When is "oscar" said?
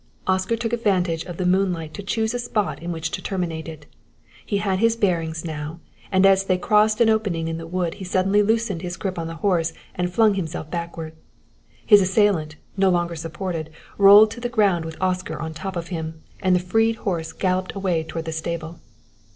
0.25-0.55, 14.99-15.39